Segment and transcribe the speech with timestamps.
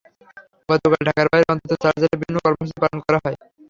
[0.69, 3.37] গতকাল ঢাকার বাইরে অন্তত চার জেলায় বিভিন্ন কর্মসূচি পালন করা হয়।